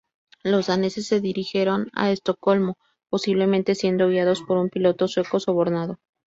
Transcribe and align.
Los 0.41 0.65
daneses 0.65 1.05
se 1.05 1.21
dirigieron 1.21 1.91
a 1.93 2.09
Estocolmo, 2.09 2.79
posiblemente 3.11 3.75
siendo 3.75 4.07
guiados 4.07 4.41
por 4.41 4.57
un 4.57 4.69
piloto 4.69 5.07
sueco 5.07 5.39
sobornado. 5.39 5.99